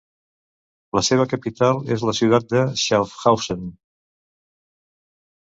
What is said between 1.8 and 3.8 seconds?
és la ciutat de Schaffhausen.